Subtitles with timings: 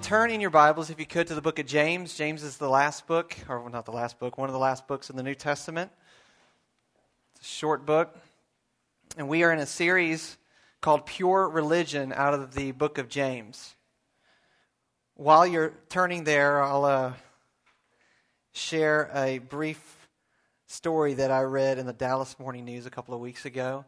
[0.00, 2.14] Turn in your Bibles, if you could, to the book of James.
[2.14, 5.10] James is the last book, or not the last book, one of the last books
[5.10, 5.90] in the New Testament.
[7.44, 8.16] Short book.
[9.16, 10.36] And we are in a series
[10.80, 13.74] called Pure Religion out of the book of James.
[15.16, 17.14] While you're turning there, I'll uh,
[18.52, 20.08] share a brief
[20.68, 23.86] story that I read in the Dallas Morning News a couple of weeks ago.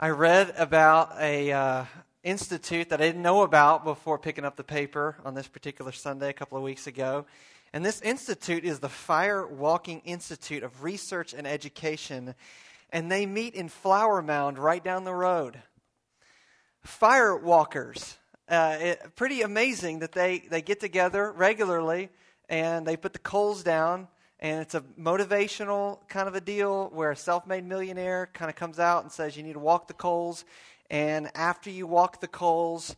[0.00, 1.84] I read about a uh,
[2.22, 6.30] institute that I didn't know about before picking up the paper on this particular Sunday
[6.30, 7.26] a couple of weeks ago.
[7.74, 12.34] And this institute is the Fire Walking Institute of Research and Education,
[12.90, 15.60] and they meet in Flower Mound right down the road.
[16.82, 18.16] Fire walkers.
[18.48, 22.08] Uh, it, pretty amazing that they, they get together regularly
[22.48, 24.08] and they put the coals down
[24.40, 28.78] and it's a motivational kind of a deal where a self-made millionaire kind of comes
[28.78, 30.44] out and says you need to walk the coals
[30.90, 32.96] and after you walk the coals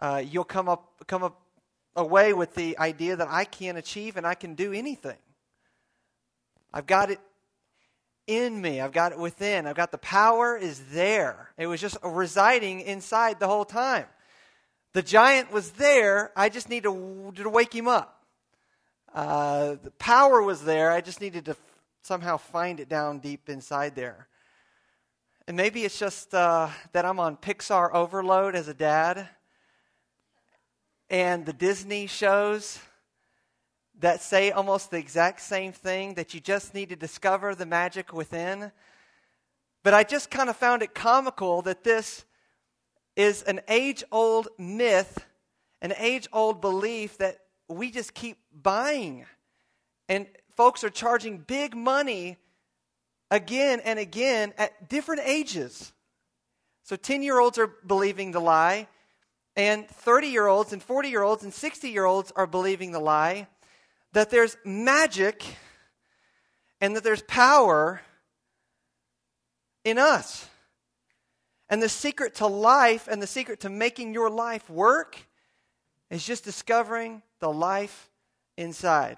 [0.00, 1.40] uh, you'll come up come up
[1.96, 5.18] away with the idea that i can achieve and i can do anything
[6.72, 7.18] i've got it
[8.26, 11.96] in me i've got it within i've got the power is there it was just
[12.04, 14.06] residing inside the whole time
[14.92, 18.22] the giant was there i just need to, to wake him up
[19.14, 20.90] uh, the power was there.
[20.90, 21.56] I just needed to
[22.00, 24.26] somehow find it down deep inside there.
[25.46, 29.28] And maybe it's just uh, that I'm on Pixar overload as a dad.
[31.10, 32.78] And the Disney shows
[34.02, 38.12] that say almost the exact same thing that you just need to discover the magic
[38.12, 38.72] within.
[39.84, 42.24] But I just kind of found it comical that this
[43.14, 45.24] is an age old myth,
[45.80, 49.24] an age old belief that we just keep buying.
[50.08, 50.26] And
[50.56, 52.38] folks are charging big money
[53.30, 55.92] again and again at different ages.
[56.82, 58.88] So 10 year olds are believing the lie,
[59.54, 62.98] and 30 year olds and 40 year olds and 60 year olds are believing the
[62.98, 63.46] lie
[64.12, 65.44] that there's magic
[66.80, 68.02] and that there's power
[69.84, 70.48] in us.
[71.68, 75.16] And the secret to life and the secret to making your life work
[76.10, 78.10] is just discovering the life
[78.56, 79.16] inside.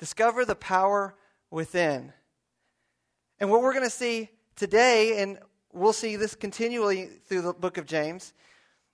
[0.00, 1.14] Discover the power
[1.50, 2.12] within.
[3.38, 5.38] And what we're going to see today, and
[5.72, 8.32] we'll see this continually through the book of James,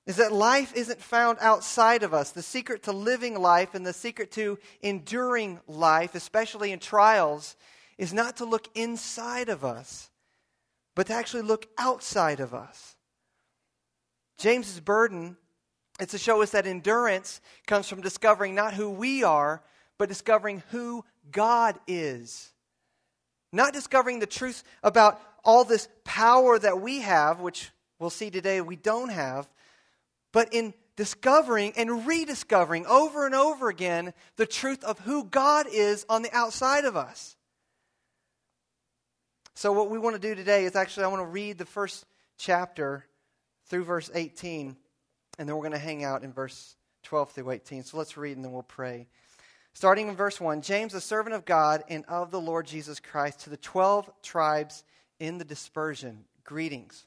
[0.06, 2.30] is that life isn't found outside of us.
[2.30, 7.56] The secret to living life and the secret to enduring life, especially in trials,
[7.96, 10.10] is not to look inside of us,
[10.94, 12.96] but to actually look outside of us.
[14.36, 15.36] James's burden
[16.00, 19.62] is to show us that endurance comes from discovering not who we are,
[19.96, 22.52] but discovering who God is.
[23.52, 28.60] Not discovering the truth about all this power that we have, which we'll see today
[28.60, 29.48] we don't have,
[30.34, 36.04] but in discovering and rediscovering over and over again the truth of who God is
[36.10, 37.36] on the outside of us.
[39.54, 42.04] So, what we want to do today is actually, I want to read the first
[42.36, 43.06] chapter
[43.66, 44.76] through verse 18
[45.38, 47.84] and then we're going to hang out in verse 12 through 18.
[47.84, 49.06] So let's read and then we'll pray.
[49.72, 53.40] Starting in verse 1 James, a servant of God and of the Lord Jesus Christ,
[53.40, 54.84] to the 12 tribes
[55.18, 57.06] in the dispersion, greetings.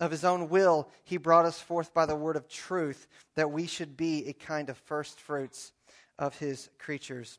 [0.00, 3.06] Of his own will, he brought us forth by the word of truth,
[3.36, 5.72] that we should be a kind of first fruits
[6.18, 7.38] of his creatures.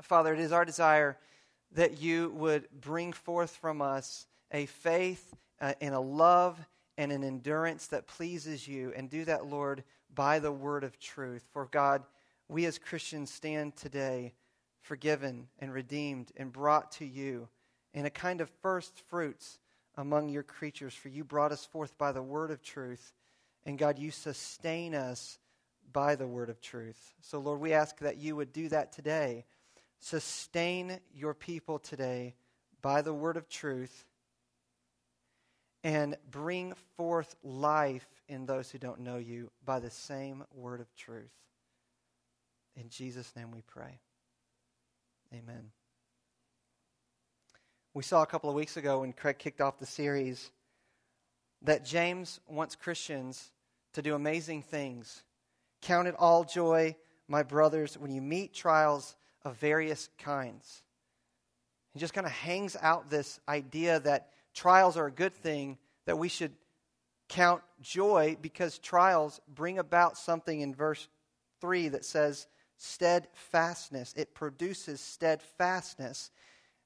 [0.00, 1.18] Father, it is our desire
[1.72, 6.58] that you would bring forth from us a faith uh, and a love
[6.96, 8.92] and an endurance that pleases you.
[8.96, 9.84] And do that, Lord,
[10.14, 11.44] by the word of truth.
[11.52, 12.02] For God,
[12.48, 14.32] we as Christians stand today
[14.80, 17.48] forgiven and redeemed and brought to you
[17.92, 19.58] in a kind of first fruits
[19.98, 20.94] among your creatures.
[20.94, 23.12] For you brought us forth by the word of truth.
[23.66, 25.38] And God, you sustain us
[25.92, 27.14] by the word of truth.
[27.20, 29.44] So, Lord, we ask that you would do that today.
[30.00, 32.36] Sustain your people today
[32.80, 34.06] by the word of truth
[35.82, 40.94] and bring forth life in those who don't know you by the same word of
[40.94, 41.32] truth.
[42.76, 43.98] In Jesus' name we pray.
[45.32, 45.70] Amen.
[47.98, 50.52] We saw a couple of weeks ago when Craig kicked off the series
[51.62, 53.50] that James wants Christians
[53.94, 55.24] to do amazing things.
[55.82, 56.94] Count it all joy,
[57.26, 60.84] my brothers, when you meet trials of various kinds.
[61.92, 66.18] He just kind of hangs out this idea that trials are a good thing, that
[66.18, 66.52] we should
[67.28, 71.08] count joy because trials bring about something in verse
[71.60, 72.46] 3 that says
[72.76, 74.14] steadfastness.
[74.16, 76.30] It produces steadfastness.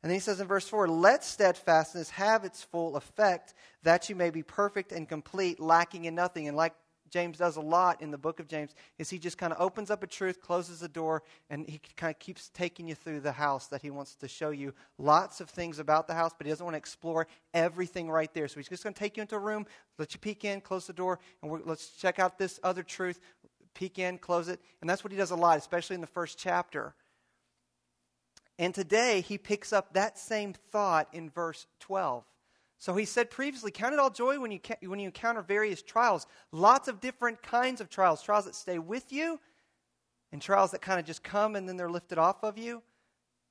[0.02, 4.16] And then he says in verse 4 Let steadfastness have its full effect, that you
[4.16, 6.49] may be perfect and complete, lacking in nothing.
[6.49, 6.75] And like
[7.12, 9.90] James does a lot in the book of James is he just kind of opens
[9.90, 13.32] up a truth, closes the door, and he kind of keeps taking you through the
[13.32, 16.50] house that he wants to show you lots of things about the house, but he
[16.50, 18.48] doesn't want to explore everything right there.
[18.48, 19.66] So he's just going to take you into a room,
[19.98, 23.20] let you peek in, close the door, and let's check out this other truth,
[23.75, 24.60] peek in, close it.
[24.81, 26.94] And that's what he does a lot, especially in the first chapter.
[28.62, 32.23] And today he picks up that same thought in verse 12.
[32.79, 36.29] So he said previously, count it all joy when you, when you encounter various trials.
[36.53, 38.23] Lots of different kinds of trials.
[38.23, 39.41] Trials that stay with you,
[40.31, 42.82] and trials that kind of just come and then they're lifted off of you.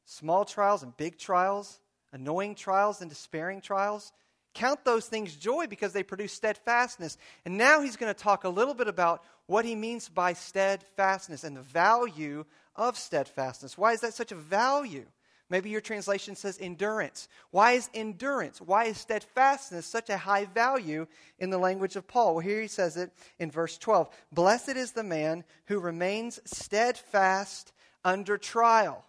[0.06, 1.82] Small trials and big trials,
[2.14, 4.14] annoying trials and despairing trials.
[4.54, 7.18] Count those things joy because they produce steadfastness.
[7.44, 11.44] And now he's going to talk a little bit about what he means by steadfastness
[11.44, 13.78] and the value of steadfastness.
[13.78, 15.06] Why is that such a value?
[15.50, 17.28] Maybe your translation says endurance.
[17.50, 18.62] Why is endurance?
[18.62, 21.08] Why is steadfastness such a high value
[21.40, 22.36] in the language of Paul?
[22.36, 27.74] Well, here he says it in verse 12 Blessed is the man who remains steadfast
[28.06, 29.04] under trial.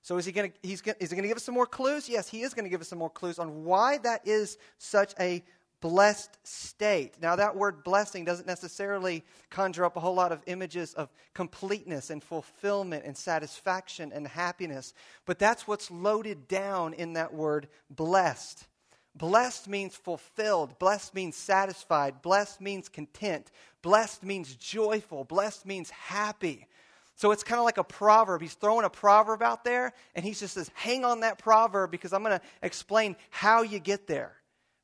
[0.00, 1.66] So is he going to he's going, is he going to give us some more
[1.66, 2.08] clues?
[2.08, 5.14] Yes, he is going to give us some more clues on why that is such
[5.20, 5.42] a
[5.84, 7.12] blessed state.
[7.20, 12.08] Now, that word blessing doesn't necessarily conjure up a whole lot of images of completeness
[12.08, 14.94] and fulfillment and satisfaction and happiness,
[15.26, 18.66] but that's what's loaded down in that word blessed.
[19.14, 20.78] Blessed means fulfilled.
[20.78, 22.22] Blessed means satisfied.
[22.22, 23.50] Blessed means content.
[23.82, 25.24] Blessed means joyful.
[25.24, 26.66] Blessed means happy.
[27.14, 28.40] So it's kind of like a proverb.
[28.40, 32.14] He's throwing a proverb out there, and he just says, hang on that proverb because
[32.14, 34.32] I'm going to explain how you get there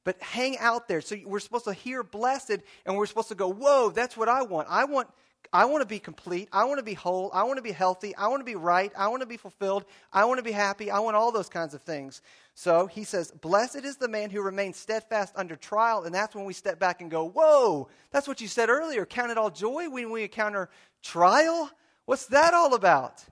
[0.04, 1.00] but hang out there.
[1.00, 4.42] So we're supposed to hear blessed and we're supposed to go, whoa, that's what I
[4.42, 4.69] want.
[4.71, 5.09] I want.
[5.52, 6.49] I want to be complete.
[6.52, 7.30] I want to be whole.
[7.35, 8.14] I want to be healthy.
[8.14, 8.92] I want to be right.
[8.97, 9.85] I want to be fulfilled.
[10.12, 10.90] I want to be happy.
[10.90, 12.23] I want all those kinds of things.
[12.54, 16.04] So he says, Blessed is the man who remains steadfast under trial.
[16.04, 19.04] And that's when we step back and go, Whoa, that's what you said earlier.
[19.04, 20.71] Count it all joy when we encounter
[21.02, 21.71] trial.
[22.04, 23.25] What's that all about?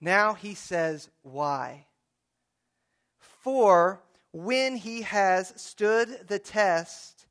[0.00, 1.86] Now he says, Why?
[3.18, 7.26] For when he has stood the test,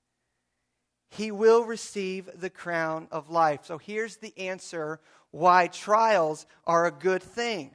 [1.10, 3.62] he will receive the crown of life.
[3.64, 5.00] So here's the answer
[5.32, 7.72] why trials are a good thing.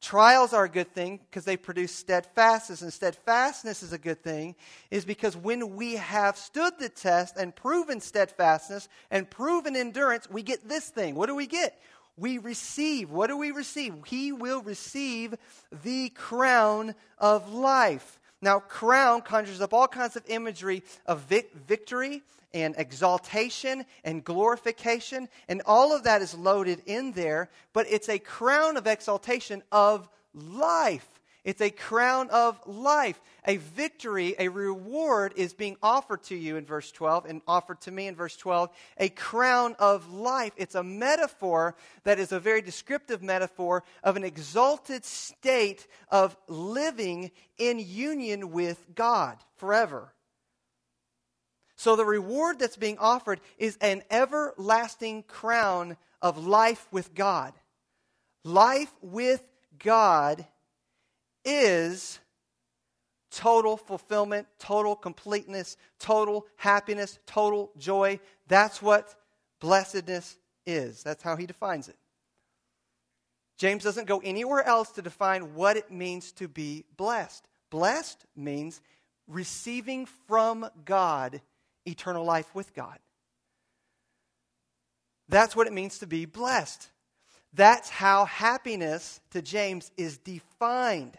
[0.00, 4.54] Trials are a good thing because they produce steadfastness, and steadfastness is a good thing,
[4.90, 10.42] is because when we have stood the test and proven steadfastness and proven endurance, we
[10.42, 11.14] get this thing.
[11.14, 11.80] What do we get?
[12.16, 13.10] We receive.
[13.10, 13.94] What do we receive?
[14.06, 15.34] He will receive
[15.82, 18.20] the crown of life.
[18.44, 22.22] Now, crown conjures up all kinds of imagery of vic- victory
[22.52, 28.18] and exaltation and glorification, and all of that is loaded in there, but it's a
[28.18, 31.08] crown of exaltation of life.
[31.44, 33.20] It's a crown of life.
[33.46, 37.90] A victory, a reward is being offered to you in verse 12 and offered to
[37.90, 38.70] me in verse 12.
[38.96, 40.54] A crown of life.
[40.56, 47.30] It's a metaphor that is a very descriptive metaphor of an exalted state of living
[47.58, 50.14] in union with God forever.
[51.76, 57.52] So the reward that's being offered is an everlasting crown of life with God.
[58.44, 59.42] Life with
[59.78, 60.46] God
[61.44, 62.18] is
[63.30, 68.20] total fulfillment, total completeness, total happiness, total joy.
[68.46, 69.14] That's what
[69.60, 70.36] blessedness
[70.66, 71.02] is.
[71.02, 71.96] That's how he defines it.
[73.58, 77.46] James doesn't go anywhere else to define what it means to be blessed.
[77.70, 78.80] Blessed means
[79.28, 81.40] receiving from God
[81.86, 82.98] eternal life with God.
[85.28, 86.90] That's what it means to be blessed.
[87.52, 91.16] That's how happiness to James is defined.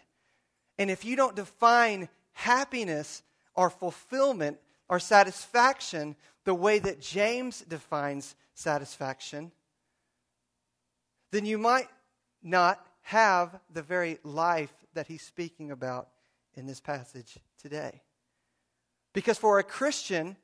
[0.77, 3.24] And if you don't define happiness
[3.55, 4.58] or fulfillment
[4.89, 9.51] or satisfaction the way that James defines satisfaction,
[11.32, 11.88] then you might
[12.44, 16.10] not have the very life that he's speaking about
[16.55, 18.01] in this passage today.
[19.13, 20.36] Because for a Christian,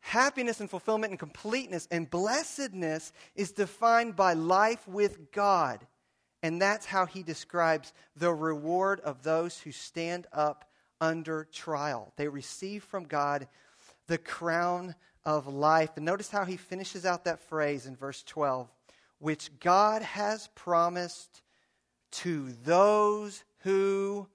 [0.00, 5.86] happiness and fulfillment and completeness and blessedness is defined by life with God
[6.44, 10.70] and that's how he describes the reward of those who stand up
[11.00, 12.12] under trial.
[12.16, 13.48] They receive from God
[14.08, 15.92] the crown of life.
[15.96, 18.70] And notice how he finishes out that phrase in verse 12
[19.20, 21.40] which God has promised
[22.10, 24.28] to those who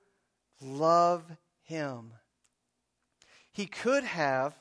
[0.64, 1.24] love
[1.62, 2.14] him.
[3.52, 4.58] He could have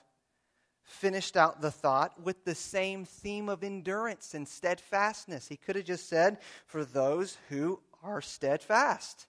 [0.88, 5.46] finished out the thought with the same theme of endurance and steadfastness.
[5.46, 9.26] He could have just said, for those who are steadfast.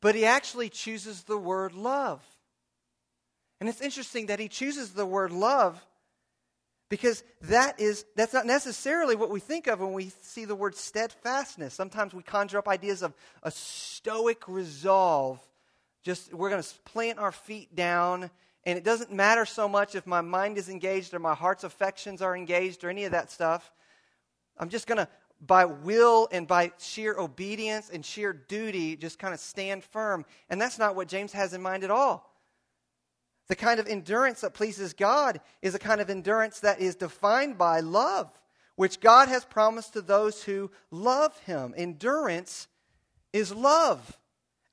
[0.00, 2.22] But he actually chooses the word love.
[3.58, 5.82] And it's interesting that he chooses the word love
[6.90, 10.76] because that is that's not necessarily what we think of when we see the word
[10.76, 11.72] steadfastness.
[11.72, 15.40] Sometimes we conjure up ideas of a stoic resolve.
[16.02, 18.30] Just we're going to plant our feet down
[18.66, 22.22] and it doesn't matter so much if my mind is engaged or my heart's affections
[22.22, 23.72] are engaged or any of that stuff.
[24.58, 25.08] I'm just going to,
[25.40, 30.24] by will and by sheer obedience and sheer duty, just kind of stand firm.
[30.48, 32.32] And that's not what James has in mind at all.
[33.48, 37.58] The kind of endurance that pleases God is a kind of endurance that is defined
[37.58, 38.30] by love,
[38.76, 41.74] which God has promised to those who love Him.
[41.76, 42.68] Endurance
[43.34, 44.18] is love.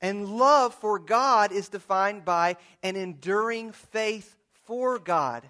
[0.02, 5.48] And love for God is defined by an enduring faith for God,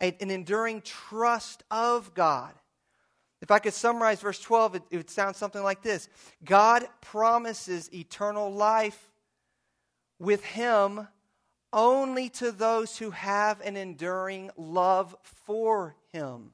[0.00, 2.54] an enduring trust of God.
[3.42, 6.08] If I could summarize verse 12, it, it would sound something like this
[6.42, 9.10] God promises eternal life
[10.18, 11.06] with Him
[11.70, 16.52] only to those who have an enduring love for Him.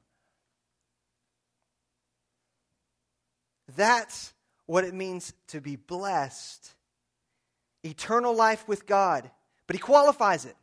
[3.75, 4.33] That's
[4.65, 6.73] what it means to be blessed
[7.87, 9.29] eternal life with God,
[9.65, 10.55] but he qualifies it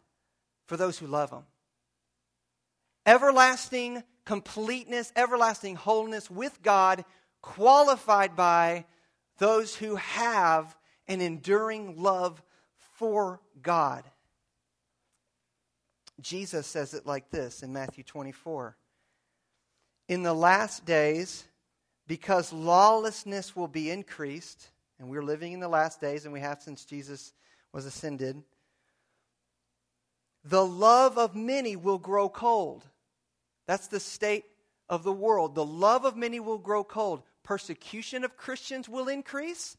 [0.67, 1.45] for those who love him.
[3.07, 7.05] Everlasting completeness, everlasting wholeness with God,
[7.43, 8.87] qualified by
[9.39, 10.77] those who have
[11.07, 12.43] an enduring love
[12.97, 14.05] for God.
[16.21, 18.77] Jesus says it like this in Matthew 24
[20.09, 21.45] In the last days,
[22.07, 26.63] because lawlessness will be increased, and we're living in the last days, and we have
[26.63, 27.33] since Jesus
[27.73, 28.43] was ascended.
[30.45, 32.85] The love of many will grow cold.
[33.67, 34.45] That's the state
[34.89, 35.55] of the world.
[35.55, 37.23] The love of many will grow cold.
[37.43, 39.77] Persecution of Christians will increase,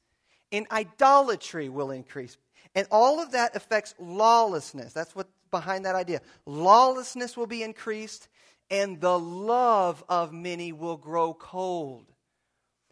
[0.52, 2.38] and idolatry will increase.
[2.74, 4.92] And all of that affects lawlessness.
[4.92, 6.22] That's what's behind that idea.
[6.46, 8.28] Lawlessness will be increased,
[8.70, 12.12] and the love of many will grow cold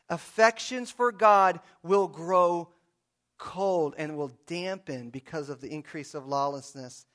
[0.09, 2.69] affections for God will grow
[3.37, 7.05] cold and will dampen because of the increase of lawlessness.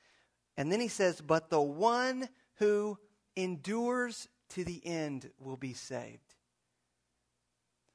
[0.57, 2.97] And then he says, But the one who
[3.35, 6.35] endures to the end will be saved.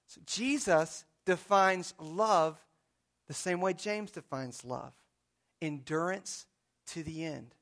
[0.06, 2.58] So Jesus defines love
[3.26, 4.92] the same way James defines love
[5.62, 6.46] endurance
[6.88, 7.54] to the end,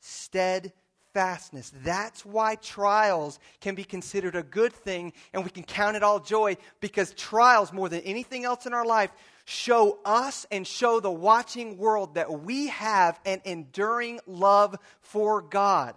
[0.00, 0.74] steadfast
[1.18, 1.72] steadfastness.
[1.84, 6.20] That's why trials can be considered a good thing and we can count it all
[6.20, 9.10] joy because trials, more than anything else in our life,
[9.44, 15.94] show us and show the watching world that we have an enduring love for God,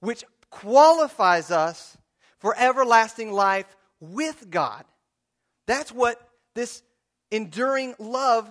[0.00, 1.98] which qualifies us
[2.38, 4.84] for everlasting life with God.
[5.66, 6.18] That's what
[6.54, 6.82] this
[7.30, 8.50] enduring love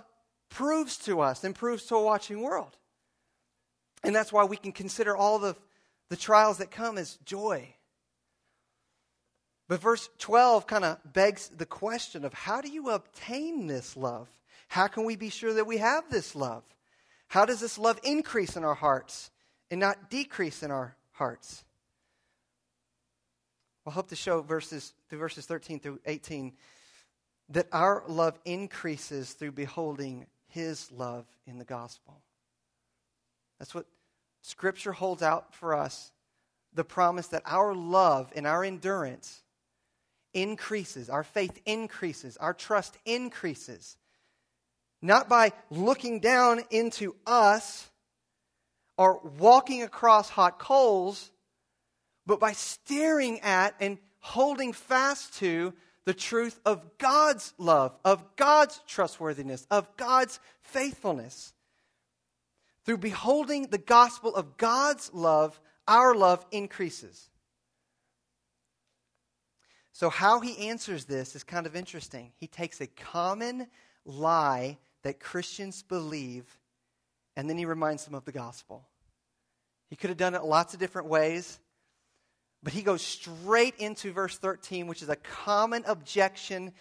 [0.49, 2.77] proves to us and proves to a watching world.
[4.03, 5.55] And that's why we can consider all the,
[6.09, 7.75] the trials that come as joy.
[9.67, 14.27] But verse 12 kind of begs the question of how do you obtain this love?
[14.67, 16.63] How can we be sure that we have this love?
[17.27, 19.29] How does this love increase in our hearts
[19.69, 21.63] and not decrease in our hearts?
[23.85, 26.53] I'll hope to show verses through verses 13 through 18
[27.49, 32.21] that our love increases through beholding his love in the gospel.
[33.59, 33.85] That's what
[34.41, 36.11] Scripture holds out for us
[36.73, 39.41] the promise that our love and our endurance
[40.33, 43.97] increases, our faith increases, our trust increases.
[45.01, 47.89] Not by looking down into us
[48.97, 51.31] or walking across hot coals,
[52.25, 55.73] but by staring at and holding fast to
[56.05, 61.53] the truth of God's love, of God's trustworthiness, of God's faithfulness.
[62.85, 67.29] Through beholding the gospel of God's love, our love increases.
[69.91, 72.31] So, how he answers this is kind of interesting.
[72.37, 73.67] He takes a common
[74.05, 76.45] lie that Christians believe,
[77.35, 78.87] and then he reminds them of the gospel.
[79.89, 81.59] He could have done it lots of different ways.
[82.61, 86.73] But he goes straight into verse 13, which is a common objection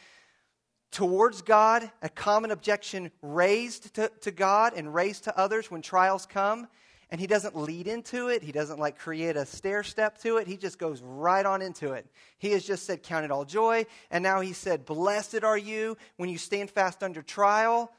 [0.90, 6.26] towards God, a common objection raised to, to God and raised to others when trials
[6.26, 6.68] come.
[7.10, 8.42] And he doesn't lead into it.
[8.42, 10.46] He doesn't like create a stair step to it.
[10.46, 12.06] He just goes right on into it.
[12.36, 13.86] He has just said, Count it all joy.
[14.10, 17.90] And now he said, Blessed are you when you stand fast under trial.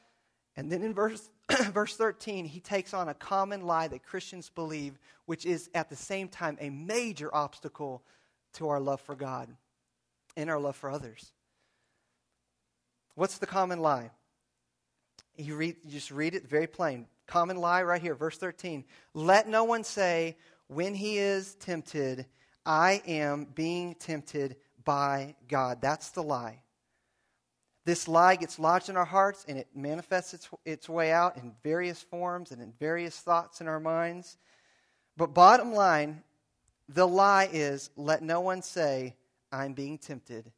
[0.55, 1.27] And then in verse
[1.71, 5.95] verse 13, he takes on a common lie that Christians believe, which is at the
[5.95, 8.03] same time a major obstacle
[8.53, 9.49] to our love for God
[10.37, 11.31] and our love for others.
[13.15, 14.11] What's the common lie?
[15.35, 17.07] You, read, you just read it very plain.
[17.27, 18.83] Common lie right here, verse 13.
[19.13, 22.25] Let no one say, when he is tempted,
[22.65, 25.81] I am being tempted by God.
[25.81, 26.61] That's the lie.
[27.85, 31.53] This lie gets lodged in our hearts and it manifests its, its way out in
[31.63, 34.37] various forms and in various thoughts in our minds.
[35.17, 36.23] But bottom line,
[36.87, 39.15] the lie is let no one say,
[39.51, 40.51] I'm being tempted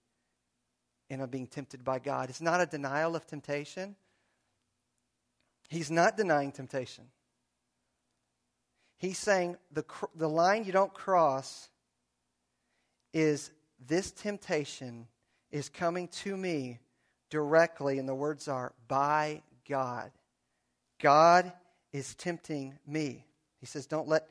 [1.11, 2.29] and I'm being tempted by God.
[2.29, 3.97] It's not a denial of temptation.
[5.69, 7.03] He's not denying temptation.
[8.97, 9.83] He's saying the,
[10.15, 11.69] the line you don't cross
[13.13, 13.51] is
[13.85, 15.07] this temptation
[15.51, 16.79] is coming to me
[17.29, 20.11] directly, and the words are, by God.
[21.01, 21.51] God
[21.91, 23.25] is tempting me.
[23.59, 24.29] He says, Don't let,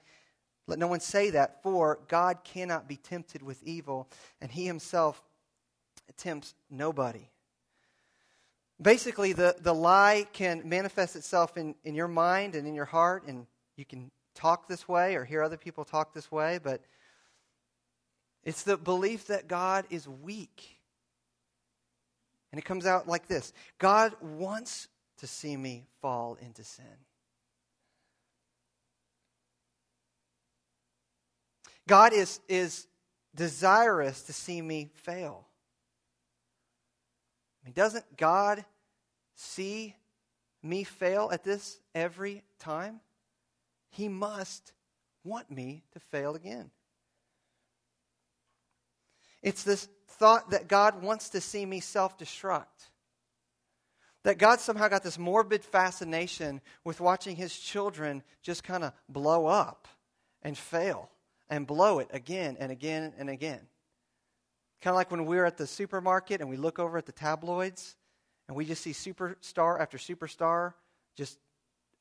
[0.66, 4.08] let no one say that, for God cannot be tempted with evil,
[4.40, 5.22] and he himself
[6.16, 7.28] tempts nobody.
[8.80, 13.24] Basically, the, the lie can manifest itself in, in your mind and in your heart,
[13.26, 13.46] and
[13.76, 16.82] you can talk this way or hear other people talk this way, but
[18.42, 20.80] it's the belief that God is weak
[22.52, 26.84] and it comes out like this God wants to see me fall into sin.
[31.86, 32.86] God is, is
[33.34, 35.46] desirous to see me fail.
[37.74, 38.64] Doesn't God
[39.34, 39.94] see
[40.62, 43.00] me fail at this every time?
[43.90, 44.72] He must
[45.24, 46.70] want me to fail again.
[49.42, 52.66] It's this thought that God wants to see me self destruct.
[54.22, 59.46] That God somehow got this morbid fascination with watching his children just kind of blow
[59.46, 59.88] up
[60.42, 61.08] and fail
[61.48, 63.60] and blow it again and again and again.
[64.82, 67.96] Kind of like when we're at the supermarket and we look over at the tabloids
[68.48, 70.74] and we just see superstar after superstar
[71.16, 71.38] just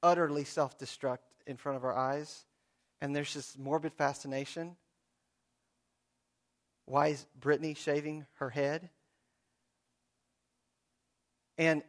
[0.01, 2.45] utterly self destruct in front of our eyes.
[3.01, 4.75] And there's this morbid fascination
[6.89, 8.89] why is Britney shaving her head?
[11.59, 11.83] And,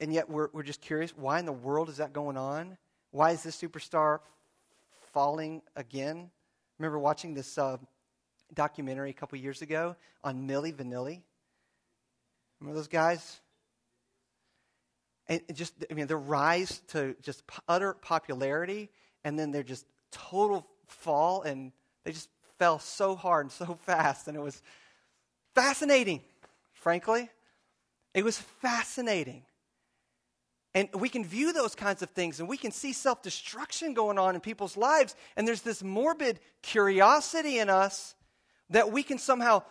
[0.00, 2.76] and yet we're, we're just curious why in the world is that going on?
[3.12, 4.18] Why is this superstar
[5.12, 6.32] falling again?
[6.80, 7.76] Remember watching this uh,
[8.54, 11.20] documentary a couple years ago on Milli Vanilli?
[12.60, 13.40] Remember those guys?
[15.28, 18.90] And just, I mean, their rise to just utter popularity,
[19.24, 21.72] and then their just total fall, and
[22.04, 24.60] they just fell so hard and so fast, and it was
[25.54, 26.20] fascinating,
[26.72, 27.30] frankly.
[28.12, 29.44] It was fascinating.
[30.74, 34.18] And we can view those kinds of things and we can see self destruction going
[34.18, 35.16] on in people's lives.
[35.36, 38.14] And there's this morbid curiosity in us
[38.70, 39.62] that we can somehow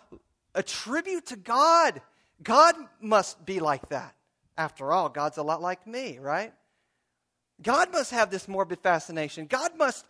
[0.54, 2.00] attribute to God.
[2.42, 4.14] God must be like that.
[4.56, 6.52] After all, God's a lot like me, right?
[7.62, 9.46] God must have this morbid fascination.
[9.46, 10.06] God must,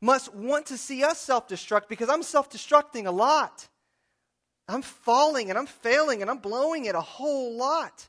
[0.00, 3.68] must want to see us self destruct because I'm self destructing a lot.
[4.68, 8.08] I'm falling and I'm failing and I'm blowing it a whole lot.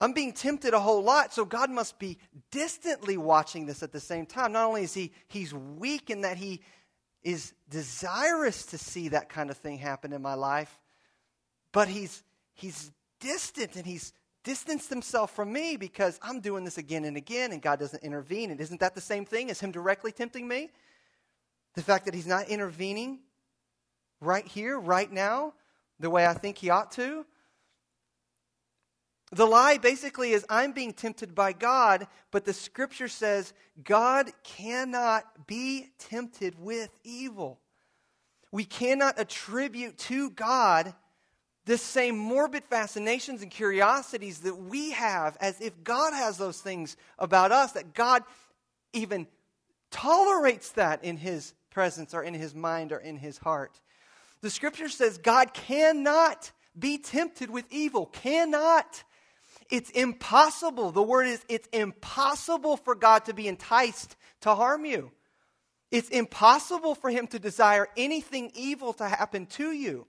[0.00, 2.18] I'm being tempted a whole lot, so God must be
[2.50, 4.52] distantly watching this at the same time.
[4.52, 6.60] Not only is he he's weak in that he
[7.24, 10.78] is desirous to see that kind of thing happen in my life,
[11.72, 14.12] but he's he's distant and he's
[14.44, 18.50] distanced himself from me because I'm doing this again and again and God doesn't intervene.
[18.50, 20.70] And isn't that the same thing as him directly tempting me?
[21.74, 23.20] The fact that he's not intervening
[24.20, 25.54] right here, right now,
[25.98, 27.24] the way I think he ought to.
[29.34, 35.48] The lie basically is I'm being tempted by God, but the scripture says God cannot
[35.48, 37.58] be tempted with evil.
[38.52, 40.94] We cannot attribute to God
[41.64, 46.96] the same morbid fascinations and curiosities that we have, as if God has those things
[47.18, 48.22] about us, that God
[48.92, 49.26] even
[49.90, 53.80] tolerates that in His presence or in His mind or in His heart.
[54.42, 59.02] The scripture says God cannot be tempted with evil, cannot.
[59.70, 60.90] It's impossible.
[60.90, 65.10] The word is it's impossible for God to be enticed to harm you.
[65.90, 70.06] It's impossible for him to desire anything evil to happen to you.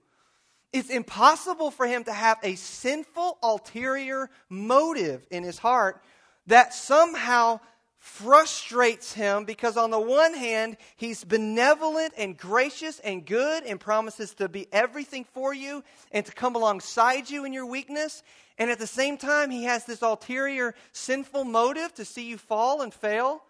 [0.72, 6.02] It's impossible for him to have a sinful, ulterior motive in his heart
[6.48, 7.60] that somehow
[7.98, 14.34] frustrates him because, on the one hand, he's benevolent and gracious and good and promises
[14.34, 18.22] to be everything for you and to come alongside you in your weakness.
[18.58, 22.80] And at the same time, he has this ulterior sinful motive to see you fall
[22.80, 23.42] and fail.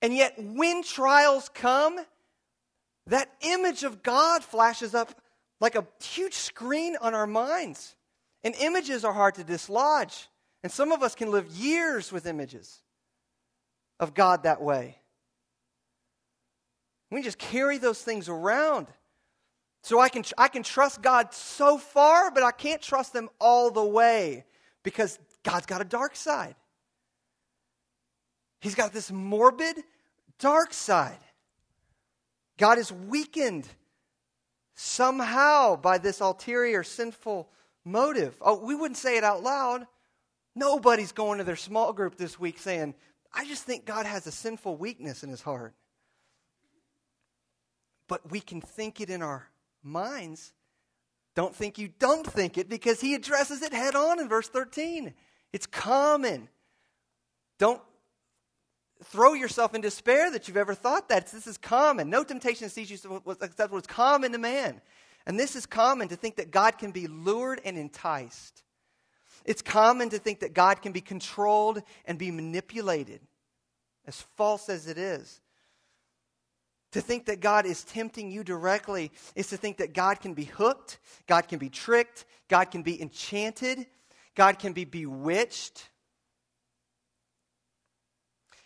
[0.00, 2.00] And yet, when trials come,
[3.06, 5.20] that image of God flashes up
[5.60, 7.94] like a huge screen on our minds.
[8.42, 10.28] And images are hard to dislodge.
[10.64, 12.82] And some of us can live years with images
[14.00, 14.98] of God that way.
[17.10, 18.88] We just carry those things around.
[19.82, 23.70] So I can, I can trust God so far, but I can't trust them all
[23.70, 24.44] the way
[24.84, 26.54] because God's got a dark side.
[28.60, 29.76] He's got this morbid,
[30.38, 31.18] dark side.
[32.58, 33.66] God is weakened
[34.76, 37.50] somehow by this ulterior sinful
[37.84, 38.36] motive.
[38.40, 39.88] Oh, we wouldn't say it out loud.
[40.54, 42.94] Nobody's going to their small group this week saying,
[43.32, 45.74] I just think God has a sinful weakness in his heart.
[48.06, 49.48] But we can think it in our
[49.82, 50.52] minds.
[51.34, 55.14] Don't think you don't think it because he addresses it head on in verse 13.
[55.52, 56.48] It's common.
[57.58, 57.80] Don't
[59.04, 61.26] throw yourself in despair that you've ever thought that.
[61.28, 62.10] This is common.
[62.10, 64.80] No temptation sees you except what's common to man.
[65.26, 68.62] And this is common to think that God can be lured and enticed.
[69.44, 73.20] It's common to think that God can be controlled and be manipulated,
[74.06, 75.40] as false as it is.
[76.92, 80.44] To think that God is tempting you directly is to think that God can be
[80.44, 83.86] hooked, God can be tricked, God can be enchanted,
[84.34, 85.88] God can be bewitched.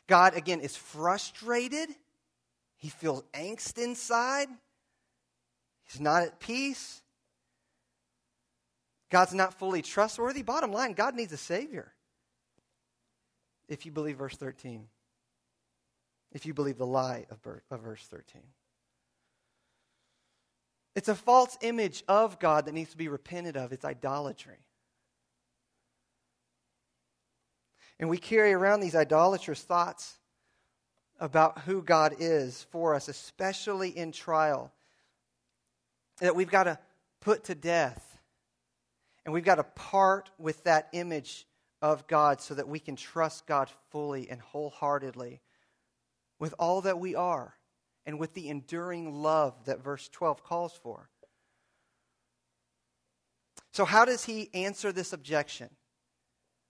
[0.09, 1.89] God, again, is frustrated.
[2.77, 4.49] He feels angst inside.
[5.85, 7.03] He's not at peace.
[9.11, 10.43] God's not fully trustworthy.
[10.43, 11.93] Bottom line, God needs a Savior.
[13.69, 14.87] If you believe verse 13.
[16.33, 17.39] If you believe the lie of,
[17.81, 18.43] verse 13.
[20.95, 23.73] It's a false image of God that needs to be repented of.
[23.73, 24.59] It's idolatry.
[27.99, 30.19] And we carry around these idolatrous thoughts
[31.19, 34.73] about who God is for us, especially in trial,
[36.21, 36.79] that we've got to
[37.21, 38.19] put to death.
[39.25, 41.47] And we've got to part with that image
[41.83, 45.41] of God so that we can trust God fully and wholeheartedly
[46.39, 47.55] with all that we are
[48.05, 51.11] and with the enduring love that verse 12 calls for.
[53.73, 55.69] So, how does he answer this objection?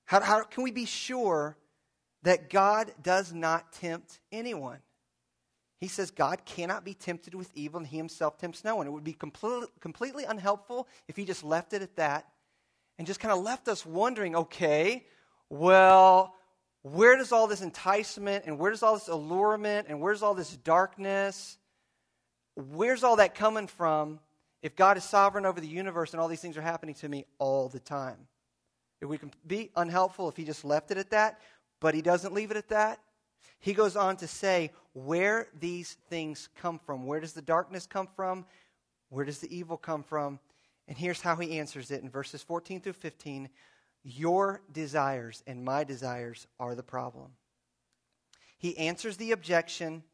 [0.07, 1.57] How, how can we be sure
[2.23, 4.79] that God does not tempt anyone?
[5.79, 8.87] He says God cannot be tempted with evil, and he himself tempts no one.
[8.87, 12.27] It would be completely, completely unhelpful if he just left it at that
[12.99, 15.05] and just kind of left us wondering okay,
[15.51, 16.35] well,
[16.93, 20.57] where does all this enticement and where does all this allurement and where's all this
[20.59, 21.59] darkness?
[22.55, 24.21] Where's all that coming from
[24.63, 27.25] if God is sovereign over the universe and all these things are happening to me
[27.39, 28.29] all the time?
[29.01, 31.41] It would be unhelpful if he just left it at that,
[31.81, 33.01] but he doesn't leave it at that.
[33.59, 37.05] He goes on to say where these things come from.
[37.05, 38.47] Where does the darkness come from?
[39.09, 40.39] Where does the evil come from?
[40.87, 43.49] And here's how he answers it in verses 14 through 15
[44.09, 47.33] Your desires and my desires are the problem.
[48.57, 50.05] He answers the objection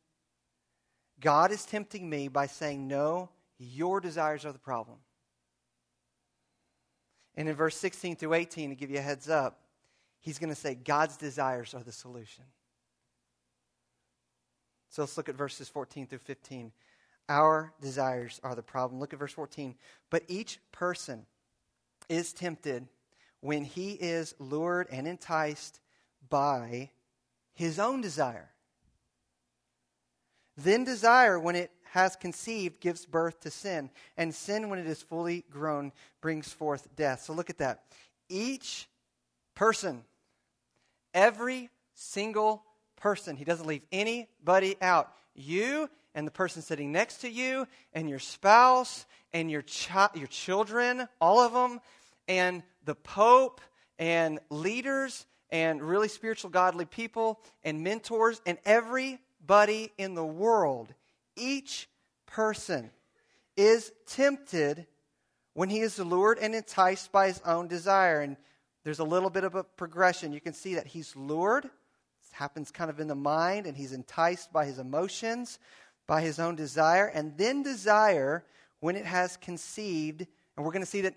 [1.21, 3.29] God is tempting me by saying, No,
[3.59, 4.97] your desires are the problem.
[7.35, 9.61] And in verse 16 through 18, to give you a heads up,
[10.21, 12.45] he's going to say, God's desires are the solution.
[14.89, 16.73] So let's look at verses 14 through 15.
[17.29, 18.99] Our desires are the problem.
[19.01, 19.75] Look at verse 14.
[20.09, 21.27] But each person
[22.09, 22.89] is tempted
[23.43, 25.81] when he is lured and enticed
[26.31, 26.91] by
[27.53, 28.49] his own desire.
[30.57, 33.91] Then desire, when it has conceived, gives birth to sin.
[34.17, 37.23] And sin, when it is fully grown, brings forth death.
[37.23, 37.83] So look at that.
[38.29, 38.89] Each
[39.55, 40.05] person,
[41.13, 42.65] every single
[42.97, 45.13] person, he doesn't leave anybody out.
[45.35, 50.27] You and the person sitting next to you, and your spouse, and your, chi- your
[50.27, 51.81] children, all of them,
[52.29, 53.61] and the Pope,
[53.99, 60.95] and leaders, and really spiritual, godly people, and mentors, and everybody in the world,
[61.37, 61.89] each
[62.27, 62.91] person
[63.57, 64.87] is tempted
[65.55, 68.21] when he is lured and enticed by his own desire.
[68.21, 68.37] And
[68.85, 70.33] there's a little bit of a progression.
[70.33, 73.93] You can see that he's lured, this happens kind of in the mind, and he's
[73.93, 75.59] enticed by his emotions
[76.07, 78.45] by his own desire, and then desire,
[78.81, 81.15] when it has conceived, and we're going to see that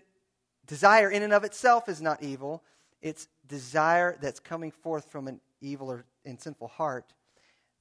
[0.68, 2.64] desire in and of itself is not evil,
[3.02, 7.14] it's desire that's coming forth from an evil or and sinful heart.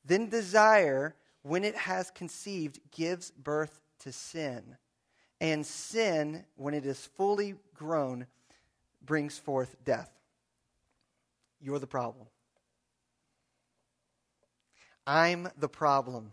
[0.05, 4.77] Then desire, when it has conceived, gives birth to sin.
[5.40, 8.27] And sin, when it is fully grown,
[9.05, 10.11] brings forth death.
[11.61, 12.27] You're the problem.
[15.07, 16.33] I'm the problem.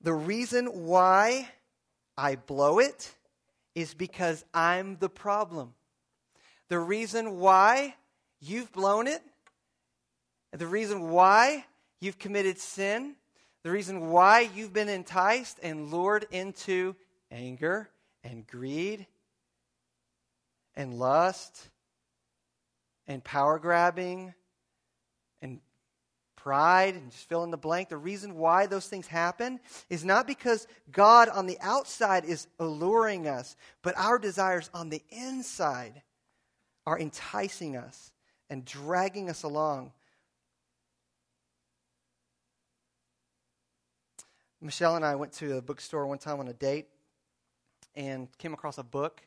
[0.00, 1.48] The reason why
[2.16, 3.15] I blow it
[3.76, 5.74] is because I'm the problem.
[6.68, 7.94] The reason why
[8.40, 9.22] you've blown it,
[10.50, 11.66] the reason why
[12.00, 13.14] you've committed sin,
[13.62, 16.96] the reason why you've been enticed and lured into
[17.30, 17.90] anger
[18.24, 19.06] and greed
[20.74, 21.68] and lust
[23.06, 24.32] and power grabbing
[26.46, 27.88] pride and just fill in the blank.
[27.88, 29.58] The reason why those things happen
[29.90, 35.02] is not because God on the outside is alluring us, but our desires on the
[35.10, 36.02] inside
[36.86, 38.12] are enticing us
[38.48, 39.90] and dragging us along.
[44.60, 46.86] Michelle and I went to a bookstore one time on a date
[47.96, 49.20] and came across a book.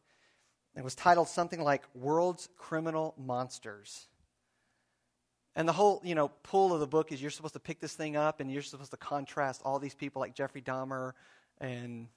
[0.74, 4.08] It was titled something like World's Criminal Monsters.
[5.56, 7.94] And the whole, you know, pull of the book is you're supposed to pick this
[7.94, 11.14] thing up and you're supposed to contrast all these people like Jeffrey Dahmer
[11.60, 12.08] and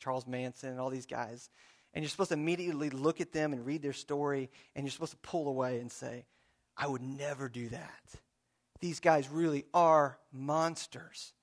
[0.00, 1.50] Charles Manson and all these guys.
[1.94, 5.12] And you're supposed to immediately look at them and read their story and you're supposed
[5.12, 6.24] to pull away and say,
[6.76, 8.02] I would never do that.
[8.80, 11.34] These guys really are monsters.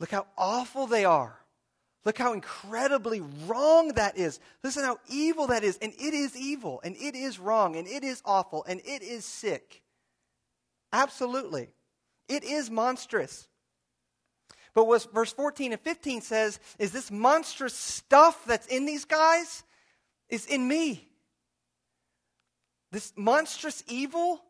[0.00, 1.38] Look how awful they are.
[2.04, 4.40] Look how incredibly wrong that is.
[4.64, 5.78] Listen how evil that is.
[5.80, 9.24] And it is evil, and it is wrong, and it is awful, and it is
[9.24, 9.82] sick.
[10.92, 11.68] Absolutely.
[12.28, 13.48] It is monstrous.
[14.74, 19.62] But what verse 14 and 15 says is this monstrous stuff that's in these guys
[20.28, 21.08] is in me.
[22.90, 24.42] This monstrous evil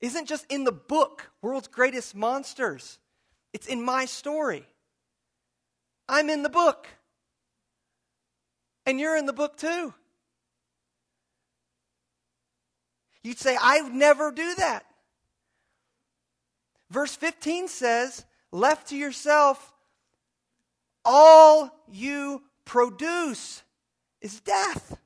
[0.00, 2.98] isn't just in the book, World's Greatest Monsters.
[3.52, 4.66] It's in my story.
[6.08, 6.88] I'm in the book.
[8.84, 9.92] And you're in the book too.
[13.22, 14.84] You'd say, I would never do that.
[16.90, 19.72] Verse 15 says, left to yourself,
[21.04, 23.62] all you produce
[24.20, 24.96] is death.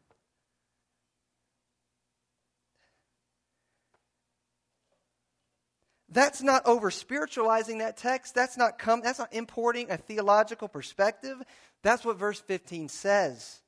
[6.11, 8.35] That's not over spiritualizing that text.
[8.35, 11.41] That's not come, that's not importing a theological perspective.
[11.83, 13.61] That's what verse 15 says.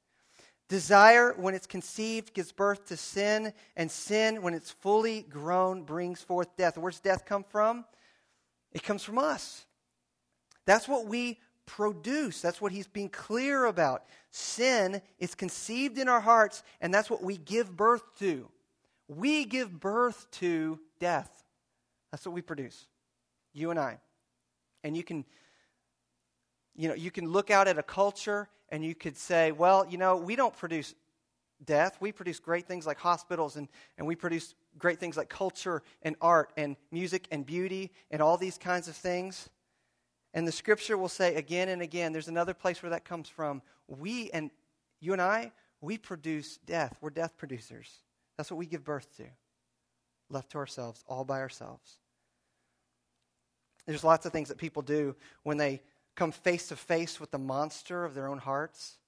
[0.68, 6.22] Desire, when it's conceived, gives birth to sin, and sin, when it's fully grown, brings
[6.22, 6.78] forth death.
[6.78, 7.84] Where's death come from?
[8.72, 9.66] It comes from us.
[10.64, 12.40] That's what we produce.
[12.40, 14.04] That's what he's being clear about.
[14.30, 18.48] Sin is conceived in our hearts, and that's what we give birth to.
[19.08, 21.41] We give birth to death.
[22.12, 22.86] That's what we produce,
[23.52, 23.98] you and I.
[24.84, 25.24] And you can,
[26.76, 29.98] you know, you can look out at a culture and you could say, well, you
[29.98, 30.94] know, we don't produce
[31.64, 31.96] death.
[32.00, 36.16] We produce great things like hospitals, and, and we produce great things like culture and
[36.20, 39.48] art and music and beauty and all these kinds of things.
[40.34, 43.62] And the scripture will say again and again, there's another place where that comes from.
[43.86, 44.50] We and
[45.00, 46.96] you and I, we produce death.
[47.00, 47.90] We're death producers.
[48.36, 49.24] That's what we give birth to,
[50.30, 51.98] left to ourselves, all by ourselves.
[53.86, 55.82] There's lots of things that people do when they
[56.14, 58.98] come face to face with the monster of their own hearts.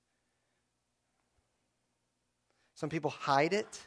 [2.75, 3.87] Some people hide it.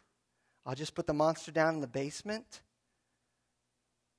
[0.65, 2.61] I'll just put the monster down in the basement,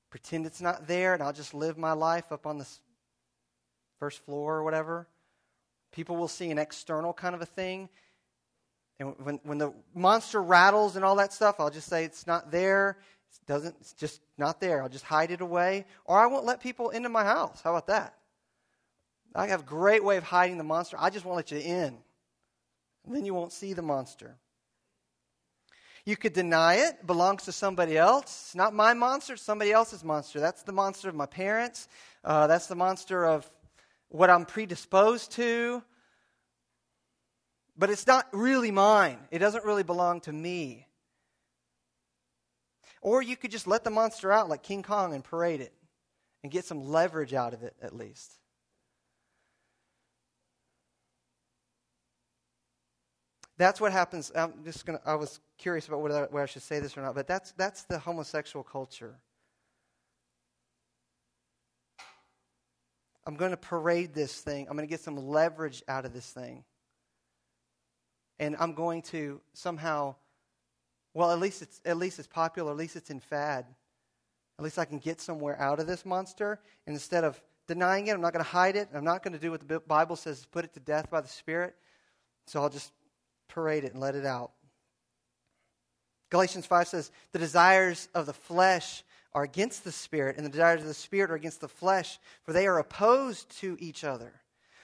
[0.08, 2.66] pretend it's not there, and I'll just live my life up on the
[3.98, 5.06] first floor or whatever.
[5.92, 7.90] People will see an external kind of a thing.
[8.98, 12.50] And when, when the monster rattles and all that stuff, I'll just say it's not
[12.50, 12.98] there.
[13.46, 14.82] Doesn't, it's just not there.
[14.82, 15.86] I'll just hide it away.
[16.04, 17.60] Or I won't let people into my house.
[17.62, 18.14] How about that?
[19.34, 20.96] I have a great way of hiding the monster.
[20.98, 21.98] I just won't let you in.
[23.06, 24.36] And then you won't see the monster.
[26.04, 28.24] You could deny it, it belongs to somebody else.
[28.24, 30.40] It's not my monster, it's somebody else's monster.
[30.40, 31.86] That's the monster of my parents.
[32.24, 33.50] Uh, that's the monster of
[34.08, 35.82] what I'm predisposed to.
[37.76, 39.18] But it's not really mine.
[39.30, 40.87] It doesn't really belong to me.
[43.00, 45.72] Or you could just let the monster out like King Kong and parade it
[46.42, 48.32] and get some leverage out of it at least.
[53.56, 54.30] That's what happens.
[54.36, 55.00] I'm just gonna.
[55.04, 57.82] I was curious about whether, whether I should say this or not, but that's that's
[57.84, 59.16] the homosexual culture.
[63.28, 64.66] I'm going to parade this thing.
[64.70, 66.64] I'm going to get some leverage out of this thing.
[68.38, 70.14] And I'm going to somehow,
[71.14, 73.66] well, at least it's, at least it's popular, at least it's in fad.
[74.58, 76.60] At least I can get somewhere out of this monster.
[76.86, 78.88] And instead of denying it, I'm not going to hide it.
[78.92, 81.28] I'm not going to do what the Bible says, put it to death by the
[81.28, 81.76] Spirit.
[82.46, 82.92] So I'll just
[83.48, 84.52] parade it and let it out.
[86.30, 90.80] Galatians 5 says, The desires of the flesh are against the Spirit, and the desires
[90.80, 94.32] of the Spirit are against the flesh, for they are opposed to each other.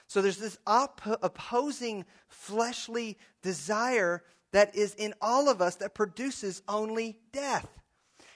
[0.07, 4.23] So there's this op- opposing fleshly desire
[4.55, 7.69] that is in all of us that produces only death.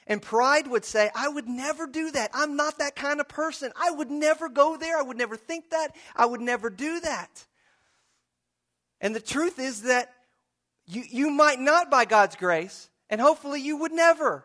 [0.04, 2.32] And pride would say, I would never do that.
[2.34, 3.70] I'm not that kind of person.
[3.80, 4.98] I would never go there.
[4.98, 5.94] I would never think that.
[6.16, 7.46] I would never do that.
[9.00, 10.12] And the truth is that
[10.86, 14.44] you, you might not by God's grace, and hopefully you would never.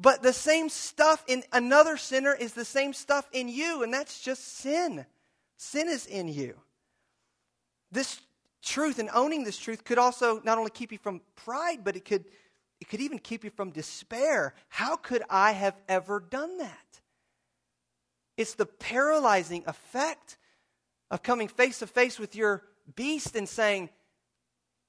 [0.00, 4.20] But the same stuff in another sinner is the same stuff in you, and that's
[4.20, 5.06] just sin.
[5.58, 6.56] Sin is in you.
[7.92, 8.20] This
[8.64, 12.04] truth and owning this truth could also not only keep you from pride, but it
[12.04, 12.24] could,
[12.80, 14.54] it could even keep you from despair.
[14.68, 17.00] How could I have ever done that?
[18.36, 20.38] It's the paralyzing effect
[21.10, 22.64] of coming face to face with your
[22.96, 23.90] beast and saying,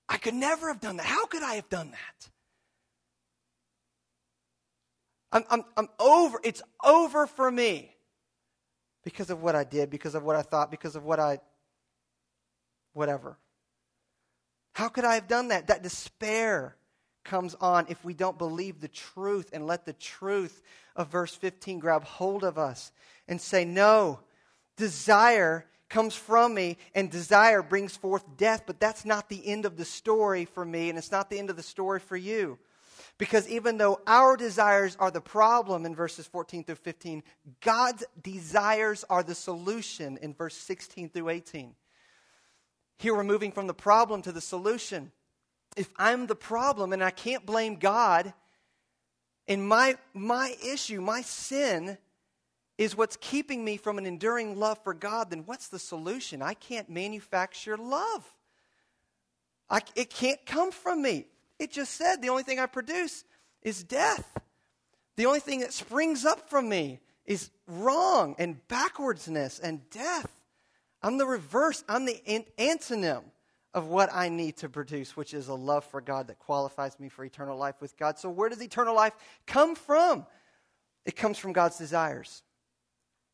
[0.07, 1.05] I could never have done that.
[1.05, 2.29] How could I have done that?
[5.31, 6.39] I'm, I'm, I'm over.
[6.43, 7.93] It's over for me
[9.03, 11.39] because of what I did, because of what I thought, because of what I,
[12.93, 13.37] whatever.
[14.75, 15.67] How could I have done that?
[15.67, 16.75] That despair
[17.23, 20.61] comes on if we don't believe the truth and let the truth
[20.97, 22.91] of verse 15 grab hold of us
[23.29, 24.19] and say, No,
[24.75, 29.77] desire comes from me, and desire brings forth death, but that's not the end of
[29.77, 32.59] the story for me, and it's not the end of the story for you.
[33.17, 37.23] Because even though our desires are the problem in verses 14 through 15,
[37.61, 41.75] God's desires are the solution in verse 16 through 18.
[42.97, 45.11] Here we're moving from the problem to the solution.
[45.75, 48.33] If I'm the problem and I can't blame God,
[49.47, 51.97] and my, my issue, my sin,
[52.77, 56.41] is what's keeping me from an enduring love for God, then what's the solution?
[56.41, 58.25] I can't manufacture love.
[59.69, 61.25] I, it can't come from me.
[61.57, 63.23] It just said the only thing I produce
[63.61, 64.39] is death.
[65.15, 70.29] The only thing that springs up from me is wrong and backwardsness and death.
[71.05, 72.19] I'm the reverse, I'm the
[72.57, 73.21] antonym
[73.75, 77.09] of what I need to produce, which is a love for God that qualifies me
[77.09, 78.17] for eternal life with God.
[78.17, 79.13] So, where does eternal life
[79.45, 80.25] come from?
[81.05, 82.41] It comes from God's desires.